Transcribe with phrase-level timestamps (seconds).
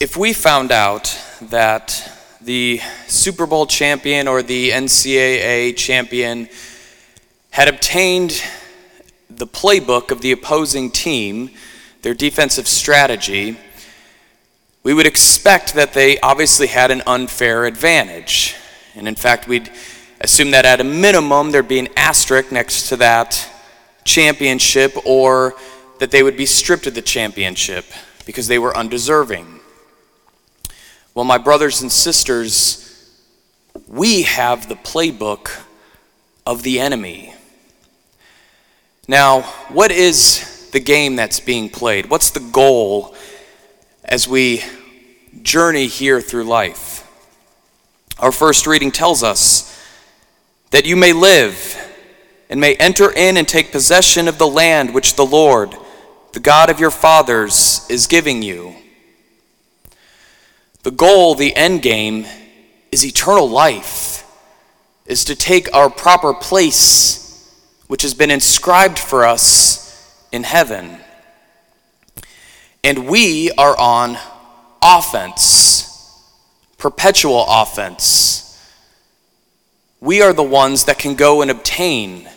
[0.00, 6.48] If we found out that the Super Bowl champion or the NCAA champion
[7.50, 8.42] had obtained
[9.30, 11.50] the playbook of the opposing team,
[12.02, 13.56] their defensive strategy,
[14.82, 18.56] we would expect that they obviously had an unfair advantage.
[18.96, 19.70] And in fact, we'd
[20.20, 23.48] assume that at a minimum there'd be an asterisk next to that
[24.02, 25.54] championship or
[26.00, 27.84] that they would be stripped of the championship
[28.26, 29.60] because they were undeserving.
[31.14, 32.80] Well, my brothers and sisters,
[33.86, 35.62] we have the playbook
[36.44, 37.34] of the enemy.
[39.06, 42.10] Now, what is the game that's being played?
[42.10, 43.14] What's the goal
[44.04, 44.64] as we
[45.40, 47.08] journey here through life?
[48.18, 49.70] Our first reading tells us
[50.72, 51.76] that you may live
[52.50, 55.76] and may enter in and take possession of the land which the Lord,
[56.32, 58.74] the God of your fathers, is giving you.
[60.84, 62.26] The goal, the end game,
[62.92, 64.22] is eternal life,
[65.06, 67.24] is to take our proper place
[67.86, 70.98] which has been inscribed for us in heaven.
[72.82, 74.18] And we are on
[74.82, 76.22] offense,
[76.76, 78.42] perpetual offense.
[80.00, 82.28] We are the ones that can go and obtain.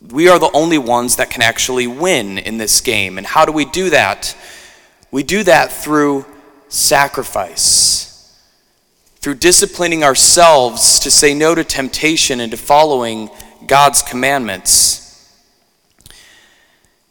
[0.00, 3.18] We are the only ones that can actually win in this game.
[3.18, 4.36] And how do we do that?
[5.10, 6.24] We do that through
[6.68, 8.08] sacrifice
[9.16, 13.28] through disciplining ourselves to say no to temptation and to following
[13.66, 15.04] God's commandments.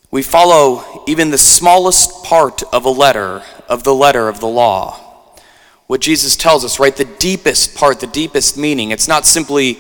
[0.09, 4.99] We follow even the smallest part of a letter, of the letter of the law.
[5.87, 6.95] What Jesus tells us, right?
[6.95, 8.91] The deepest part, the deepest meaning.
[8.91, 9.79] It's not simply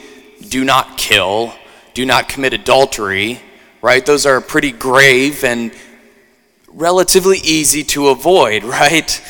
[0.49, 1.53] do not kill,
[1.93, 3.41] do not commit adultery,
[3.81, 4.05] right?
[4.05, 5.71] Those are pretty grave and
[6.67, 9.21] relatively easy to avoid, right?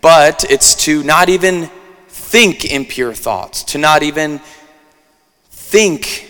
[0.00, 1.70] But it's to not even
[2.08, 4.40] think impure thoughts, to not even
[5.50, 6.28] think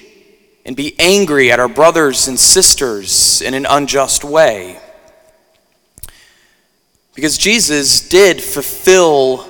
[0.65, 4.79] and be angry at our brothers and sisters in an unjust way.
[7.15, 9.49] Because Jesus did fulfill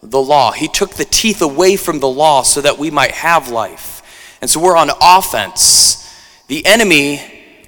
[0.00, 0.52] the law.
[0.52, 4.38] He took the teeth away from the law so that we might have life.
[4.40, 6.00] And so we're on offense.
[6.46, 7.20] The enemy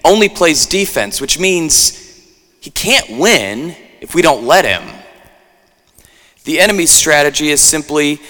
[0.05, 2.03] only plays defense, which means
[2.61, 4.96] he can't win if we don't let him.
[6.47, 8.21] The enemy's strategy is simply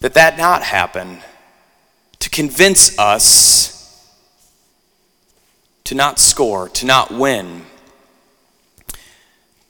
[0.00, 1.20] that that not happen
[2.18, 3.74] to convince us
[5.84, 7.62] to not score, to not win.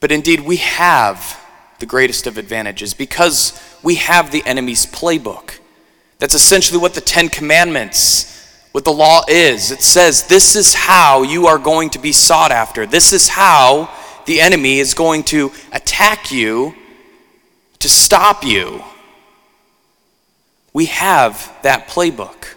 [0.00, 1.40] But indeed, we have
[1.78, 5.60] the greatest of advantages because we have the enemy's playbook.
[6.18, 9.70] That's essentially what the Ten Commandments, what the law is.
[9.70, 12.84] It says, This is how you are going to be sought after.
[12.84, 13.94] This is how
[14.26, 16.74] the enemy is going to attack you
[17.78, 18.82] to stop you
[20.74, 22.56] we have that playbook.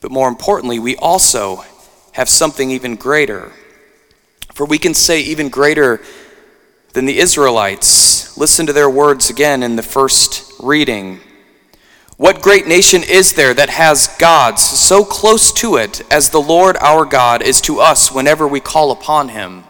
[0.00, 1.64] But more importantly, we also
[2.12, 3.52] have something even greater.
[4.54, 6.00] For we can say, even greater
[6.92, 8.38] than the Israelites.
[8.38, 11.20] Listen to their words again in the first reading.
[12.16, 16.76] What great nation is there that has gods so close to it as the Lord
[16.76, 19.64] our God is to us whenever we call upon him?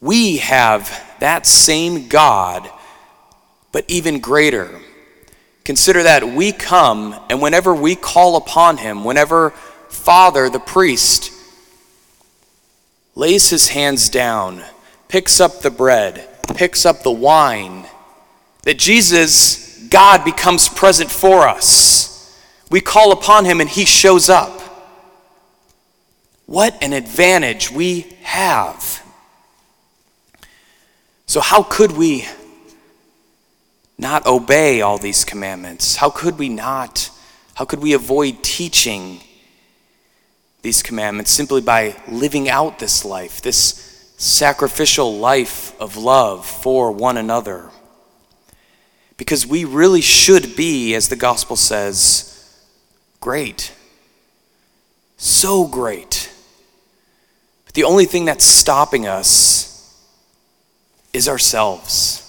[0.00, 0.90] We have
[1.20, 2.68] that same God
[3.72, 4.80] but even greater.
[5.64, 9.50] Consider that we come, and whenever we call upon him, whenever
[9.88, 11.32] Father, the priest,
[13.14, 14.62] lays his hands down,
[15.08, 17.86] picks up the bread, picks up the wine,
[18.62, 22.40] that Jesus, God, becomes present for us.
[22.70, 24.60] We call upon him and he shows up.
[26.46, 28.99] What an advantage we have.
[31.30, 32.26] So, how could we
[33.96, 35.94] not obey all these commandments?
[35.94, 37.08] How could we not?
[37.54, 39.20] How could we avoid teaching
[40.62, 47.16] these commandments simply by living out this life, this sacrificial life of love for one
[47.16, 47.70] another?
[49.16, 52.60] Because we really should be, as the gospel says,
[53.20, 53.72] great.
[55.16, 56.28] So great.
[57.66, 59.59] But the only thing that's stopping us
[61.12, 62.19] is ourselves.